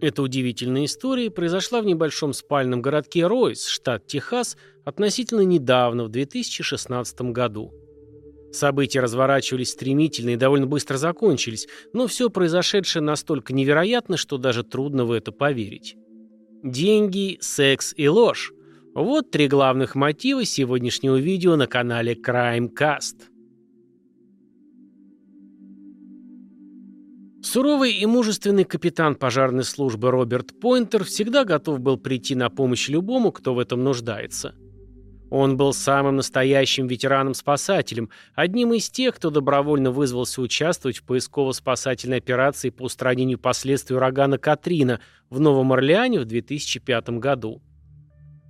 [0.00, 7.20] Эта удивительная история произошла в небольшом спальном городке Ройс, штат Техас, относительно недавно, в 2016
[7.32, 7.72] году.
[8.50, 15.04] События разворачивались стремительно и довольно быстро закончились, но все произошедшее настолько невероятно, что даже трудно
[15.04, 15.96] в это поверить.
[16.64, 18.52] Деньги, секс и ложь.
[18.94, 23.16] Вот три главных мотива сегодняшнего видео на канале Crimecast.
[27.42, 33.32] Суровый и мужественный капитан пожарной службы Роберт Пойнтер всегда готов был прийти на помощь любому,
[33.32, 34.54] кто в этом нуждается.
[35.30, 42.70] Он был самым настоящим ветераном-спасателем, одним из тех, кто добровольно вызвался участвовать в поисково-спасательной операции
[42.70, 47.62] по устранению последствий урагана Катрина в Новом Орлеане в 2005 году.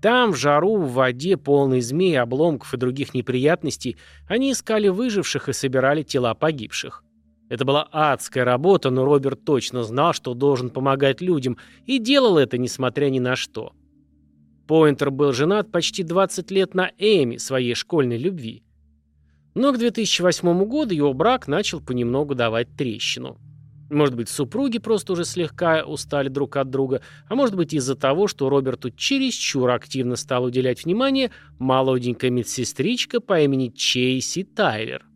[0.03, 5.53] Там, в жару, в воде, полной змей, обломков и других неприятностей, они искали выживших и
[5.53, 7.05] собирали тела погибших.
[7.51, 12.57] Это была адская работа, но Роберт точно знал, что должен помогать людям, и делал это,
[12.57, 13.73] несмотря ни на что.
[14.69, 18.63] Пойнтер был женат почти 20 лет на Эми, своей школьной любви.
[19.57, 23.37] Но к 2008 году его брак начал понемногу давать трещину.
[23.91, 28.29] Может быть, супруги просто уже слегка устали друг от друга, а может быть из-за того,
[28.29, 35.10] что Роберту чересчур активно стал уделять внимание молоденькая медсестричка по имени Чейси Тайлер.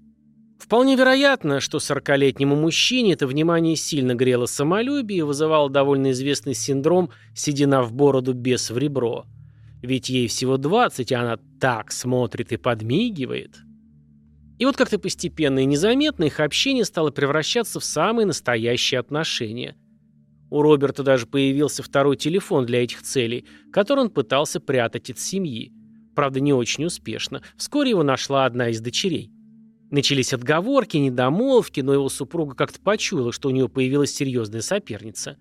[0.65, 7.11] Вполне вероятно, что сорокалетнему мужчине это внимание сильно грело самолюбие и вызывало довольно известный синдром
[7.35, 9.27] «седина в бороду, без в ребро».
[9.83, 13.59] Ведь ей всего 20, а она так смотрит и подмигивает.
[14.59, 19.77] И вот как-то постепенно и незаметно их общение стало превращаться в самые настоящие отношения.
[20.49, 25.75] У Роберта даже появился второй телефон для этих целей, который он пытался прятать от семьи.
[26.15, 27.43] Правда, не очень успешно.
[27.59, 29.31] Вскоре его нашла одна из дочерей.
[29.95, 35.37] Начались отговорки, недомолвки, но его супруга как-то почуяла, что у нее появилась серьезная соперница.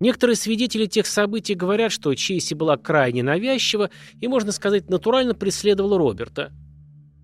[0.00, 3.90] Некоторые свидетели тех событий говорят, что Чейси была крайне навязчива
[4.20, 6.52] и, можно сказать, натурально преследовала Роберта.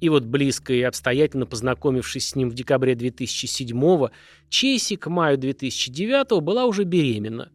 [0.00, 4.12] И вот близко и обстоятельно познакомившись с ним в декабре 2007-го,
[4.50, 7.50] Чейси к маю 2009-го была уже беременна.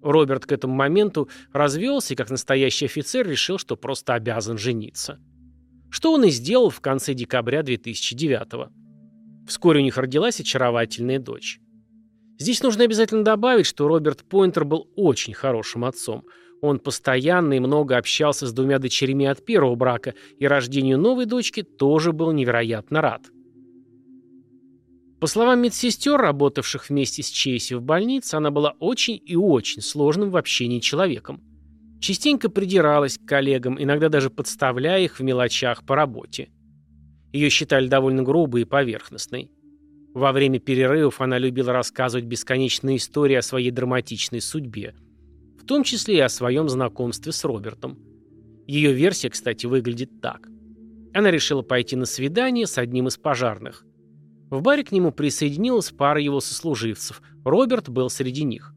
[0.00, 5.18] Роберт к этому моменту развелся и, как настоящий офицер, решил, что просто обязан жениться
[5.90, 8.68] что он и сделал в конце декабря 2009 -го.
[9.46, 11.60] Вскоре у них родилась очаровательная дочь.
[12.38, 16.24] Здесь нужно обязательно добавить, что Роберт Пойнтер был очень хорошим отцом.
[16.60, 21.62] Он постоянно и много общался с двумя дочерями от первого брака, и рождению новой дочки
[21.62, 23.22] тоже был невероятно рад.
[25.20, 30.30] По словам медсестер, работавших вместе с Чейси в больнице, она была очень и очень сложным
[30.30, 31.42] в общении человеком.
[32.00, 36.50] Частенько придиралась к коллегам, иногда даже подставляя их в мелочах по работе.
[37.32, 39.50] Ее считали довольно грубой и поверхностной.
[40.14, 44.94] Во время перерывов она любила рассказывать бесконечные истории о своей драматичной судьбе,
[45.60, 47.98] в том числе и о своем знакомстве с Робертом.
[48.66, 50.48] Ее версия, кстати, выглядит так.
[51.12, 53.84] Она решила пойти на свидание с одним из пожарных.
[54.50, 57.20] В баре к нему присоединилась пара его сослуживцев.
[57.44, 58.74] Роберт был среди них.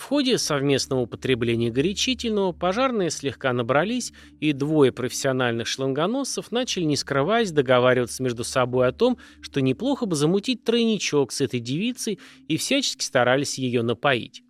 [0.00, 7.52] В ходе совместного употребления горячительного пожарные слегка набрались, и двое профессиональных шлангоносцев начали, не скрываясь,
[7.52, 12.18] договариваться между собой о том, что неплохо бы замутить тройничок с этой девицей,
[12.48, 14.42] и всячески старались ее напоить.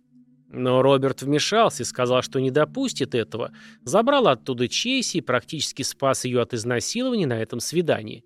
[0.47, 3.51] Но Роберт вмешался и сказал, что не допустит этого,
[3.83, 8.23] забрал оттуда Чейси и практически спас ее от изнасилования на этом свидании.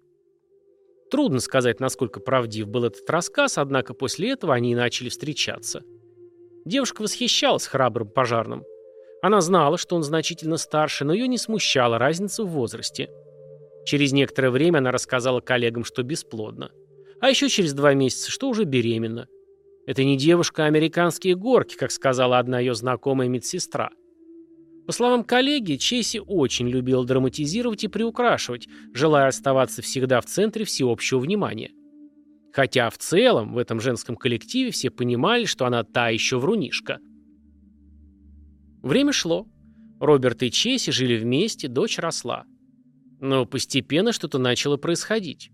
[1.10, 5.82] Трудно сказать, насколько правдив был этот рассказ, однако после этого они и начали встречаться.
[6.66, 8.64] Девушка восхищалась храбрым пожарным.
[9.22, 13.10] Она знала, что он значительно старше, но ее не смущала разница в возрасте.
[13.86, 16.72] Через некоторое время она рассказала коллегам, что бесплодна.
[17.22, 19.28] А еще через два месяца, что уже беременна.
[19.86, 23.92] Это не девушка, а американские горки, как сказала одна ее знакомая медсестра.
[24.88, 31.20] По словам коллеги, Чейси очень любила драматизировать и приукрашивать, желая оставаться всегда в центре всеобщего
[31.20, 31.72] внимания.
[32.56, 37.00] Хотя в целом в этом женском коллективе все понимали, что она та еще врунишка.
[38.82, 39.46] Время шло.
[40.00, 42.46] Роберт и Чеси жили вместе, дочь росла.
[43.20, 45.52] Но постепенно что-то начало происходить.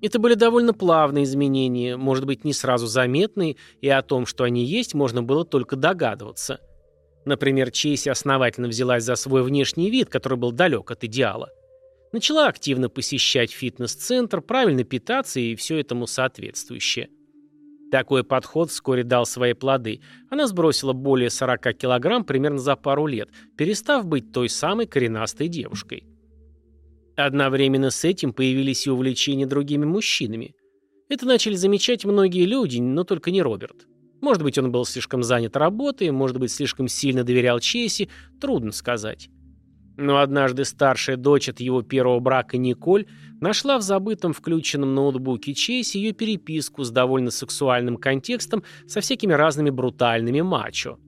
[0.00, 4.64] Это были довольно плавные изменения, может быть, не сразу заметные, и о том, что они
[4.64, 6.58] есть, можно было только догадываться.
[7.26, 11.50] Например, Чейси основательно взялась за свой внешний вид, который был далек от идеала.
[12.14, 17.08] Начала активно посещать фитнес-центр, правильно питаться и все этому соответствующее.
[17.90, 20.00] Такой подход вскоре дал свои плоды.
[20.30, 26.04] Она сбросила более 40 килограмм примерно за пару лет, перестав быть той самой коренастой девушкой.
[27.16, 30.54] Одновременно с этим появились и увлечения другими мужчинами.
[31.08, 33.88] Это начали замечать многие люди, но только не Роберт.
[34.20, 38.08] Может быть, он был слишком занят работой, может быть, слишком сильно доверял Чейси,
[38.40, 39.30] трудно сказать.
[39.96, 43.06] Но однажды старшая дочь от его первого брака Николь
[43.40, 49.70] нашла в забытом включенном ноутбуке Чейси ее переписку с довольно сексуальным контекстом со всякими разными
[49.70, 50.98] брутальными мачо.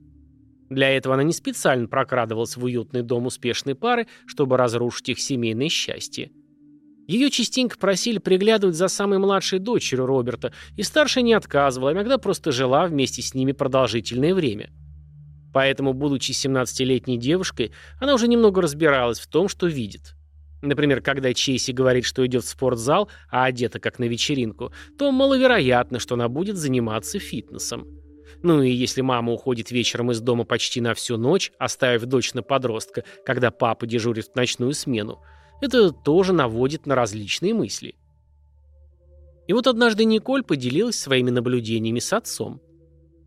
[0.69, 5.69] Для этого она не специально прокрадывалась в уютный дом успешной пары, чтобы разрушить их семейное
[5.69, 6.31] счастье.
[7.07, 12.51] Ее частенько просили приглядывать за самой младшей дочерью Роберта, и старшая не отказывала, иногда просто
[12.51, 14.71] жила вместе с ними продолжительное время.
[15.57, 20.13] Поэтому, будучи 17-летней девушкой, она уже немного разбиралась в том, что видит.
[20.61, 25.97] Например, когда Чейси говорит, что идет в спортзал, а одета как на вечеринку, то маловероятно,
[25.97, 27.87] что она будет заниматься фитнесом.
[28.43, 32.43] Ну и если мама уходит вечером из дома почти на всю ночь, оставив дочь на
[32.43, 35.23] подростка, когда папа дежурит в ночную смену,
[35.59, 37.95] это тоже наводит на различные мысли.
[39.47, 42.61] И вот однажды Николь поделилась своими наблюдениями с отцом.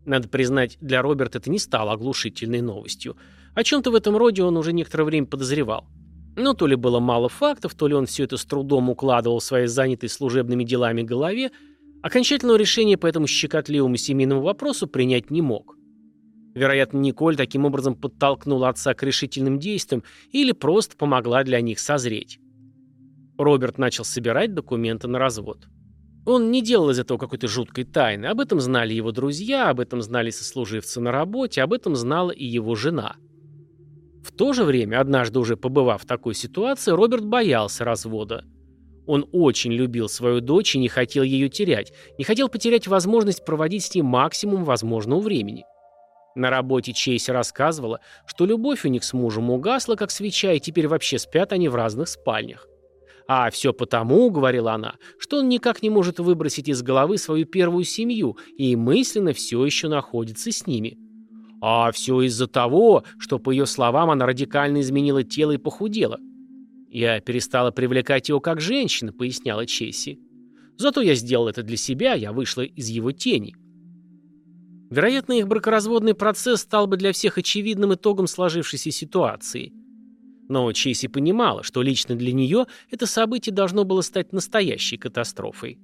[0.05, 3.17] Надо признать, для Роберта это не стало оглушительной новостью.
[3.53, 5.87] О чем-то в этом роде он уже некоторое время подозревал.
[6.35, 9.43] Но то ли было мало фактов, то ли он все это с трудом укладывал в
[9.43, 11.51] своей занятой служебными делами голове,
[12.01, 15.75] окончательного решения по этому щекотливому семейному вопросу принять не мог.
[16.55, 22.39] Вероятно, Николь таким образом подтолкнула отца к решительным действиям или просто помогла для них созреть.
[23.37, 25.67] Роберт начал собирать документы на развод.
[26.25, 28.27] Он не делал из этого какой-то жуткой тайны.
[28.27, 32.45] Об этом знали его друзья, об этом знали сослуживцы на работе, об этом знала и
[32.45, 33.15] его жена.
[34.23, 38.45] В то же время, однажды уже побывав в такой ситуации, Роберт боялся развода.
[39.07, 43.83] Он очень любил свою дочь и не хотел ее терять, не хотел потерять возможность проводить
[43.83, 45.65] с ней максимум возможного времени.
[46.35, 50.87] На работе Чейси рассказывала, что любовь у них с мужем угасла, как свеча, и теперь
[50.87, 52.67] вообще спят они в разных спальнях.
[53.27, 57.83] А все потому, говорила она, что он никак не может выбросить из головы свою первую
[57.83, 60.97] семью и мысленно все еще находится с ними.
[61.61, 66.19] А все из-за того, что, по ее словам, она радикально изменила тело и похудела.
[66.89, 70.19] «Я перестала привлекать его как женщина»,— поясняла Чесси.
[70.77, 73.55] «Зато я сделал это для себя, я вышла из его тени».
[74.89, 79.71] Вероятно, их бракоразводный процесс стал бы для всех очевидным итогом сложившейся ситуации.
[80.51, 85.79] Но Чейси понимала, что лично для нее это событие должно было стать настоящей катастрофой.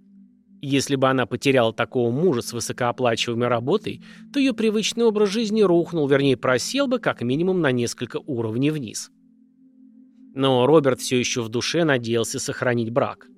[0.62, 4.04] Если бы она потеряла такого мужа с высокооплачиваемой работой,
[4.34, 9.10] то ее привычный образ жизни рухнул, вернее просел бы как минимум на несколько уровней вниз.
[10.36, 13.30] Но Роберт все еще в душе надеялся сохранить брак.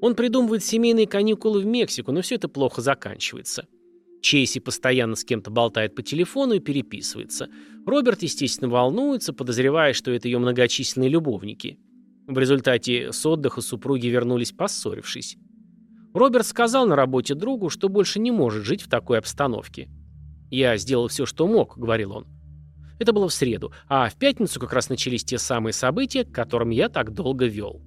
[0.00, 3.68] Он придумывает семейные каникулы в Мексику, но все это плохо заканчивается.
[4.24, 7.50] Чейси постоянно с кем-то болтает по телефону и переписывается.
[7.84, 11.78] Роберт, естественно, волнуется, подозревая, что это ее многочисленные любовники.
[12.26, 15.36] В результате с отдыха супруги вернулись поссорившись.
[16.14, 19.90] Роберт сказал на работе другу, что больше не может жить в такой обстановке.
[20.50, 22.26] «Я сделал все, что мог»,— говорил он.
[22.98, 26.70] Это было в среду, а в пятницу как раз начались те самые события, к которым
[26.70, 27.82] я так долго вел.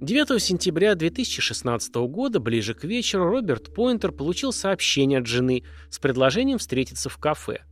[0.00, 6.58] 9 сентября 2016 года, ближе к вечеру, Роберт Пойнтер получил сообщение от жены с предложением
[6.58, 7.62] встретиться в кафе.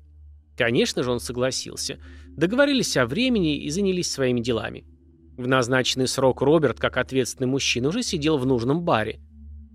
[0.56, 1.98] Конечно же, он согласился.
[2.28, 4.86] Договорились о времени и занялись своими делами.
[5.36, 9.20] В назначенный срок Роберт, как ответственный мужчина, уже сидел в нужном баре.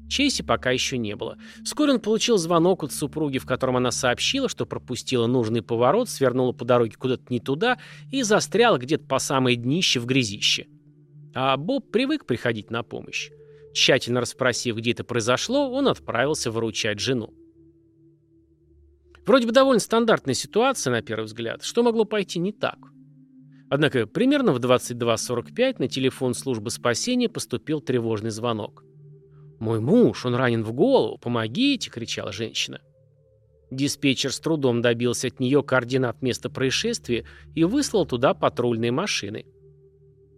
[0.09, 1.37] Чейси пока еще не было.
[1.63, 6.53] Вскоре он получил звонок от супруги, в котором она сообщила, что пропустила нужный поворот, свернула
[6.53, 7.77] по дороге куда-то не туда
[8.09, 10.65] и застряла где-то по самое днище в грязище.
[11.33, 13.31] А Боб привык приходить на помощь.
[13.73, 17.33] Тщательно расспросив, где это произошло, он отправился выручать жену.
[19.25, 21.63] Вроде бы довольно стандартная ситуация, на первый взгляд.
[21.63, 22.77] Что могло пойти не так?
[23.69, 28.83] Однако примерно в 22.45 на телефон службы спасения поступил тревожный звонок.
[29.59, 32.81] «Мой муж, он ранен в голову, помогите!»— кричала женщина.
[33.69, 39.45] Диспетчер с трудом добился от нее координат места происшествия и выслал туда патрульные машины.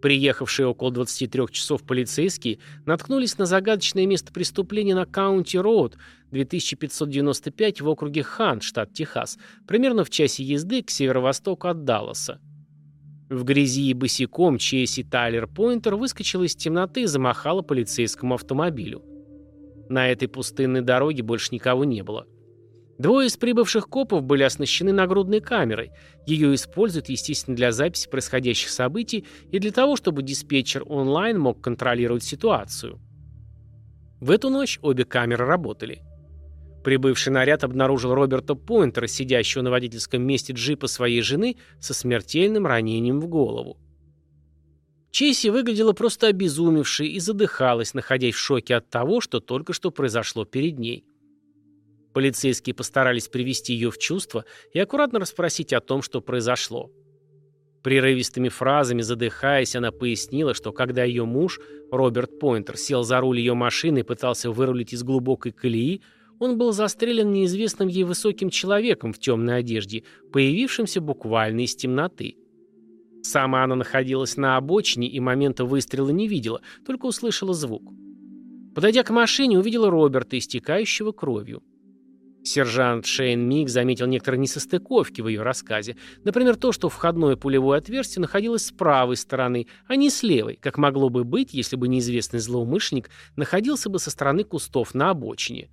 [0.01, 5.95] Приехавшие около 23 часов полицейские наткнулись на загадочное место преступления на Каунти-Роуд
[6.31, 12.39] 2595 в округе Хант, штат Техас, примерно в часе езды к северо-востоку от Далласа.
[13.29, 19.03] В грязи и босиком Чейси Тайлер Пойнтер выскочила из темноты и замахала полицейскому автомобилю.
[19.87, 22.25] На этой пустынной дороге больше никого не было.
[22.97, 25.91] Двое из прибывших копов были оснащены нагрудной камерой.
[26.25, 32.23] Ее используют, естественно, для записи происходящих событий и для того, чтобы диспетчер онлайн мог контролировать
[32.23, 32.99] ситуацию.
[34.19, 36.03] В эту ночь обе камеры работали.
[36.83, 43.19] Прибывший наряд обнаружил Роберта Пойнтера, сидящего на водительском месте джипа своей жены со смертельным ранением
[43.19, 43.77] в голову.
[45.11, 50.45] Чейси выглядела просто обезумевшей и задыхалась, находясь в шоке от того, что только что произошло
[50.45, 51.05] перед ней.
[52.13, 56.91] Полицейские постарались привести ее в чувство и аккуратно расспросить о том, что произошло.
[57.83, 61.59] Прерывистыми фразами, задыхаясь, она пояснила, что когда ее муж,
[61.91, 66.01] Роберт Пойнтер, сел за руль ее машины и пытался вырулить из глубокой колеи,
[66.39, 72.35] он был застрелен неизвестным ей высоким человеком в темной одежде, появившимся буквально из темноты.
[73.23, 77.83] Сама она находилась на обочине и момента выстрела не видела, только услышала звук.
[78.73, 81.61] Подойдя к машине, увидела Роберта, истекающего кровью.
[82.43, 85.95] Сержант Шейн Миг заметил некоторые несостыковки в ее рассказе.
[86.23, 90.77] Например, то, что входное пулевое отверстие находилось с правой стороны, а не с левой, как
[90.77, 95.69] могло бы быть, если бы неизвестный злоумышленник находился бы со стороны кустов на обочине.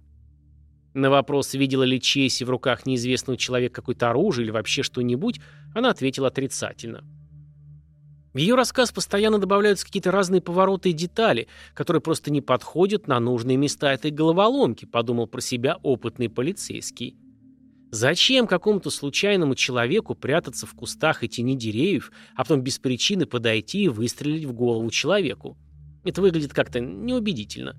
[0.95, 5.41] На вопрос, видела ли Чейси в руках неизвестного человека какое-то оружие или вообще что-нибудь,
[5.75, 7.05] она ответила отрицательно.
[8.35, 13.19] В ее рассказ постоянно добавляются какие-то разные повороты и детали, которые просто не подходят на
[13.21, 17.17] нужные места этой головоломки, подумал про себя опытный полицейский.
[17.91, 23.85] Зачем какому-то случайному человеку прятаться в кустах и тени деревьев, а потом без причины подойти
[23.85, 25.57] и выстрелить в голову человеку?
[26.05, 27.77] Это выглядит как-то неубедительно.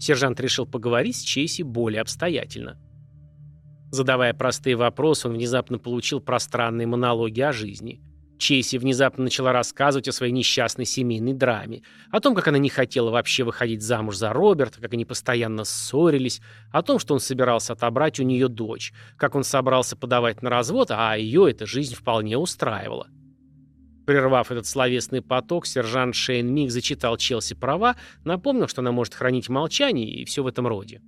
[0.00, 2.80] Сержант решил поговорить с Чейси более обстоятельно.
[3.90, 8.00] Задавая простые вопросы, он внезапно получил пространные монологи о жизни–
[8.44, 13.10] Чейси внезапно начала рассказывать о своей несчастной семейной драме, о том, как она не хотела
[13.10, 18.20] вообще выходить замуж за Роберта, как они постоянно ссорились, о том, что он собирался отобрать
[18.20, 23.08] у нее дочь, как он собрался подавать на развод, а ее эта жизнь вполне устраивала.
[24.06, 29.48] Прервав этот словесный поток, сержант Шейн Миг зачитал Челси права, напомнил, что она может хранить
[29.48, 31.00] молчание и все в этом роде.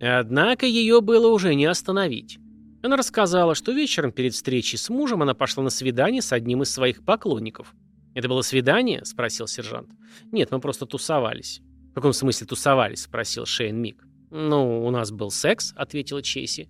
[0.00, 2.38] Однако ее было уже не остановить.
[2.82, 6.70] Она рассказала, что вечером перед встречей с мужем она пошла на свидание с одним из
[6.70, 7.74] своих поклонников.
[8.14, 9.90] «Это было свидание?»– спросил сержант.
[10.32, 11.60] «Нет, мы просто тусовались».
[11.90, 14.06] «В каком смысле тусовались?»– спросил Шейн Мик.
[14.30, 16.68] «Ну, у нас был секс»,– ответила Чейси.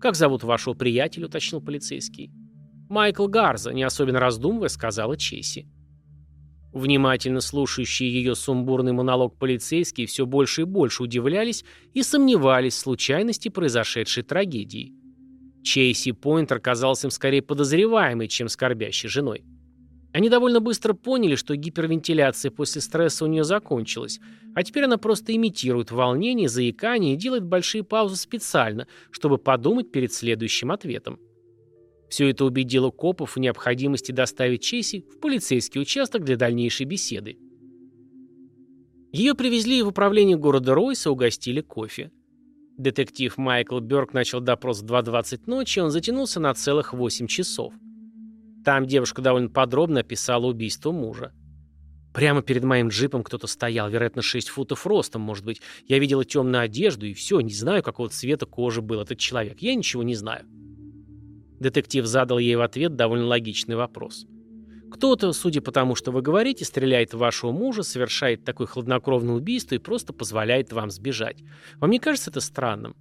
[0.00, 2.30] «Как зовут вашего приятеля?»– уточнил полицейский.
[2.88, 5.68] «Майкл Гарза»,– не особенно раздумывая, сказала Чейси.
[6.74, 13.48] Внимательно слушающие ее сумбурный монолог полицейские все больше и больше удивлялись и сомневались в случайности
[13.48, 14.92] произошедшей трагедии.
[15.64, 19.44] Чейси Пойнтер казался им скорее подозреваемой, чем скорбящей женой.
[20.12, 24.20] Они довольно быстро поняли, что гипервентиляция после стресса у нее закончилась,
[24.54, 30.12] а теперь она просто имитирует волнение, заикание и делает большие паузы специально, чтобы подумать перед
[30.12, 31.18] следующим ответом.
[32.08, 37.38] Все это убедило копов в необходимости доставить Чейси в полицейский участок для дальнейшей беседы.
[39.12, 42.12] Ее привезли в управление города Ройса, угостили кофе.
[42.76, 47.72] Детектив Майкл Бёрк начал допрос в 2.20 ночи, он затянулся на целых 8 часов.
[48.64, 51.32] Там девушка довольно подробно описала убийство мужа.
[52.12, 55.60] Прямо перед моим джипом кто-то стоял, вероятно, 6 футов ростом, может быть.
[55.86, 59.60] Я видела темную одежду, и все, не знаю, какого цвета кожи был этот человек.
[59.60, 60.44] Я ничего не знаю.
[61.60, 64.26] Детектив задал ей в ответ довольно логичный вопрос.
[64.94, 69.74] Кто-то, судя по тому, что вы говорите, стреляет в вашего мужа, совершает такое хладнокровное убийство
[69.74, 71.38] и просто позволяет вам сбежать.
[71.80, 72.94] Вам не кажется это странным?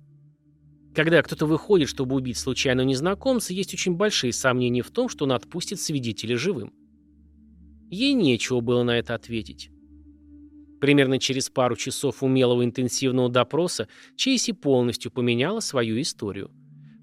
[0.96, 5.34] Когда кто-то выходит, чтобы убить случайного незнакомца, есть очень большие сомнения в том, что он
[5.34, 6.74] отпустит свидетеля живым.
[7.92, 9.70] Ей нечего было на это ответить.
[10.82, 16.50] Примерно через пару часов умелого интенсивного допроса Чейси полностью поменяла свою историю.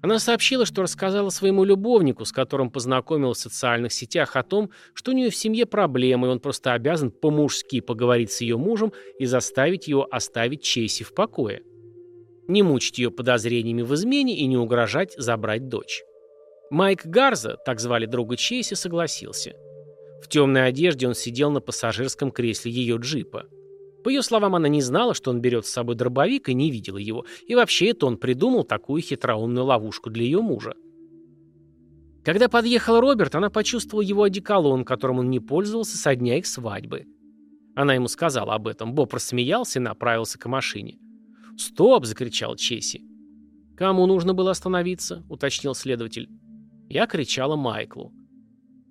[0.01, 5.11] Она сообщила, что рассказала своему любовнику, с которым познакомилась в социальных сетях, о том, что
[5.11, 9.25] у нее в семье проблемы, и он просто обязан по-мужски поговорить с ее мужем и
[9.25, 11.61] заставить его оставить Чейси в покое.
[12.47, 16.01] Не мучить ее подозрениями в измене и не угрожать забрать дочь.
[16.71, 19.53] Майк Гарза, так звали друга Чейси, согласился.
[20.23, 23.45] В темной одежде он сидел на пассажирском кресле ее джипа.
[24.03, 26.97] По ее словам, она не знала, что он берет с собой дробовик и не видела
[26.97, 27.25] его.
[27.47, 30.73] И вообще это он придумал такую хитроумную ловушку для ее мужа.
[32.23, 37.05] Когда подъехал Роберт, она почувствовала его одеколон, которым он не пользовался со дня их свадьбы.
[37.75, 38.93] Она ему сказала об этом.
[38.93, 40.99] Боб рассмеялся и направился к машине.
[41.57, 43.03] «Стоп!»– закричал Чеси.
[43.75, 46.29] «Кому нужно было остановиться?»– уточнил следователь.
[46.89, 48.13] Я кричала Майклу.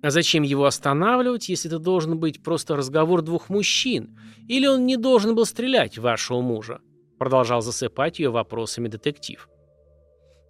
[0.01, 4.17] А зачем его останавливать, если это должен быть просто разговор двух мужчин?
[4.47, 6.81] Или он не должен был стрелять в вашего мужа?
[7.19, 9.47] Продолжал засыпать ее вопросами детектив.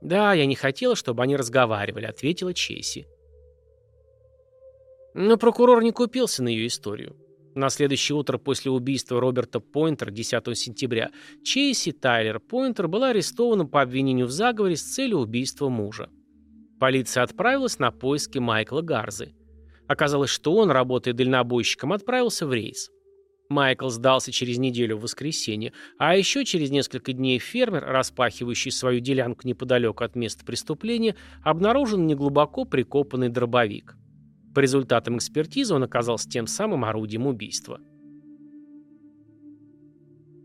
[0.02, 3.08] «Да, я не хотела, чтобы они разговаривали»,— ответила Чейси.
[5.14, 7.18] Но прокурор не купился на ее историю.
[7.54, 11.12] На следующее утро после убийства Роберта Пойнтера 10 сентября
[11.44, 16.10] Чейси Тайлер Пойнтер была арестована по обвинению в заговоре с целью убийства мужа.
[16.80, 19.34] Полиция отправилась на поиски Майкла Гарзы.
[19.88, 22.90] Оказалось, что он, работая дальнобойщиком, отправился в рейс.
[23.50, 29.48] Майкл сдался через неделю в воскресенье, а еще через несколько дней фермер, распахивающий свою делянку
[29.48, 33.96] неподалеку от места преступления, обнаружил неглубоко прикопанный дробовик.
[34.56, 37.80] По результатам экспертизы он оказался тем самым орудием убийства.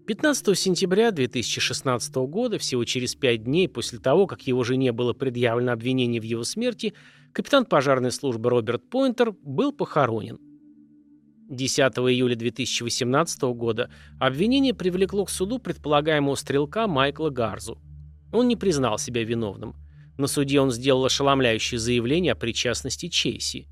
[0.07, 5.73] 15 сентября 2016 года, всего через пять дней после того, как его жене было предъявлено
[5.73, 6.95] обвинение в его смерти,
[7.37, 10.39] капитан пожарной службы Роберт Пойнтер был похоронен.
[11.51, 17.79] 10 июля 2018 года обвинение привлекло к суду предполагаемого стрелка Майкла Гарзу.
[18.33, 19.77] Он не признал себя виновным.
[20.17, 23.69] На суде он сделал ошеломляющее заявление о причастности Чейси.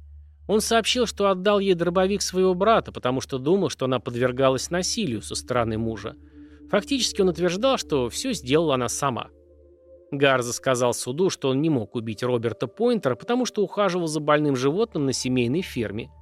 [0.47, 5.23] Он сообщил, что отдал ей дробовик своего брата, потому что думал, что она подвергалась насилию
[5.23, 6.17] со стороны мужа.
[6.71, 9.31] Фактически он утверждал, что все сделала она сама.
[10.11, 14.57] Гарза сказал суду, что он не мог убить Роберта Пойнтера, потому что ухаживал за больным
[14.57, 16.11] животным на семейной ферме–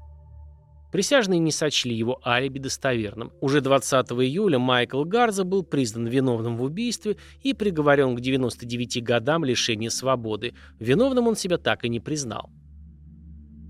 [0.93, 3.33] Присяжные не сочли его алиби достоверным.
[3.41, 9.43] Уже 20 июля Майкл Гарза был признан виновным в убийстве и приговорен к 99 годам
[9.43, 10.53] лишения свободы.
[10.79, 12.51] Виновным он себя так и не признал.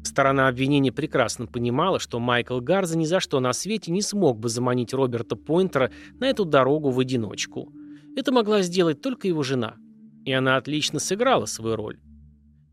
[0.02, 4.48] Сторона обвинения прекрасно понимала, что Майкл Гарза ни за что на свете не смог бы
[4.48, 7.72] заманить Роберта Пойнтера на эту дорогу в одиночку.
[8.16, 9.76] Это могла сделать только его жена.
[10.24, 12.00] И она отлично сыграла свою роль.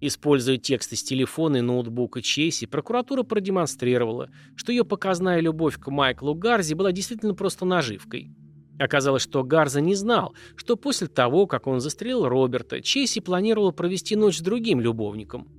[0.02, 6.36] Используя тексты с телефона и ноутбука Чейси, прокуратура продемонстрировала, что ее показная любовь к Майклу
[6.36, 8.32] Гарзи была действительно просто наживкой.
[8.80, 14.16] Оказалось, что Гарза не знал, что после того, как он застрелил Роберта, Чейси планировал провести
[14.16, 15.50] ночь с другим любовником.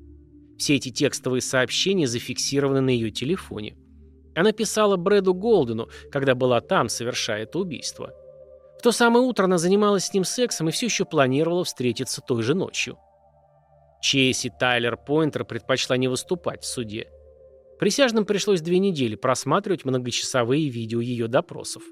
[0.56, 3.76] Все эти текстовые сообщения зафиксированы на ее телефоне.
[4.34, 8.12] Она писала Брэду Голдену, когда была там, совершая это убийство.
[8.80, 12.42] В то самое утро она занималась с ним сексом и все еще планировала встретиться той
[12.42, 12.96] же ночью.
[14.00, 17.06] Чейси Тайлер Пойнтер предпочла не выступать в суде.
[17.78, 21.82] Присяжным пришлось две недели просматривать многочасовые видео ее допросов.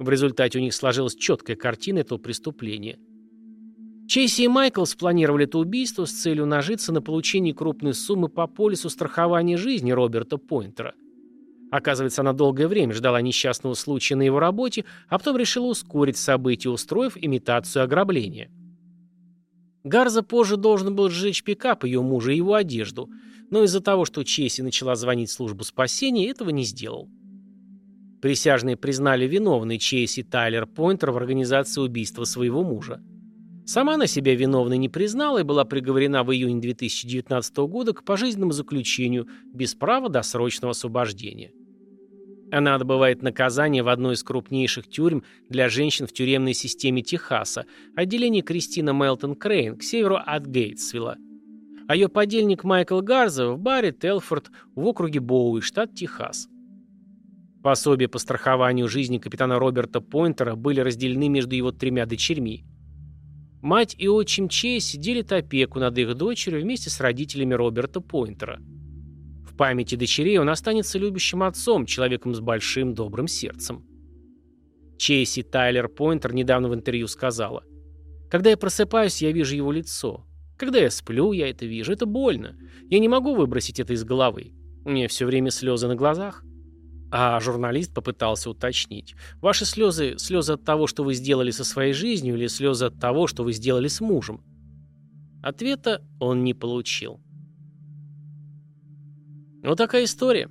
[0.00, 2.98] В результате у них сложилась четкая картина этого преступления.
[4.08, 8.90] Чейси и Майкл спланировали это убийство с целью нажиться на получении крупной суммы по полису
[8.90, 10.96] страхования жизни Роберта Пойнтера.
[11.70, 16.70] Оказывается, она долгое время ждала несчастного случая на его работе, а потом решила ускорить события,
[16.70, 18.50] устроив имитацию ограбления.
[19.84, 23.08] Гарза позже должен был сжечь пикап ее мужа и его одежду,
[23.50, 27.08] но из-за того, что Чеси начала звонить в службу спасения, этого не сделал.
[28.20, 33.00] Присяжные признали виновной Чейси Тайлер Пойнтер в организации убийства своего мужа.
[33.64, 38.52] Сама она себя виновной не признала и была приговорена в июне 2019 года к пожизненному
[38.52, 41.52] заключению без права досрочного освобождения.
[42.50, 48.42] Она отбывает наказание в одной из крупнейших тюрьм для женщин в тюремной системе Техаса, отделение
[48.42, 51.16] Кристина Мелтон Крейн к северу от Гейтсвилла.
[51.88, 56.48] А ее подельник Майкл Гарза в баре Телфорд в округе Боуи, штат Техас.
[57.62, 62.64] Пособия по страхованию жизни капитана Роберта Пойнтера были разделены между его тремя дочерьми.
[63.60, 68.60] Мать и отчим Чейз делят опеку над их дочерью вместе с родителями Роберта Пойнтера
[69.58, 73.84] памяти дочерей он останется любящим отцом, человеком с большим добрым сердцем.
[74.96, 77.64] Чейси Тайлер Пойнтер недавно в интервью сказала,
[78.30, 80.24] «Когда я просыпаюсь, я вижу его лицо.
[80.56, 81.92] Когда я сплю, я это вижу.
[81.92, 82.56] Это больно.
[82.88, 84.52] Я не могу выбросить это из головы.
[84.84, 86.42] У меня все время слезы на глазах».
[87.10, 89.14] А журналист попытался уточнить.
[89.40, 93.26] «Ваши слезы– слезы от того, что вы сделали со своей жизнью, или слезы от того,
[93.26, 94.42] что вы сделали с мужем?»
[95.42, 97.20] Ответа он не получил.
[99.62, 100.50] Вот такая история.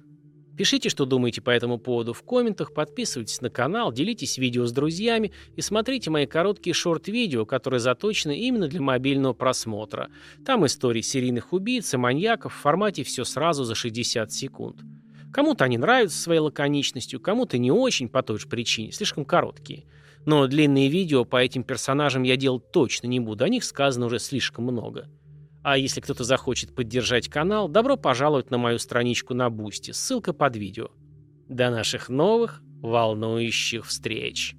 [0.58, 5.32] Пишите, что думаете по этому поводу в комментах, подписывайтесь на канал, делитесь видео с друзьями
[5.56, 10.10] и смотрите мои короткие шорт-видео, которые заточены именно для мобильного просмотра.
[10.44, 14.82] Там истории серийных убийц и маньяков в формате «все сразу за 60 секунд».
[15.32, 19.86] Кому-то они нравятся своей лаконичностью, кому-то не очень по той же причине, слишком короткие.
[20.26, 24.18] Но длинные видео по этим персонажам я делать точно не буду, о них сказано уже
[24.18, 25.08] слишком много.
[25.64, 30.56] А если кто-то захочет поддержать канал, добро пожаловать на мою страничку на Бусти, ссылка под
[30.56, 30.90] видео.
[31.50, 34.56] До наших новых волнующих встреч!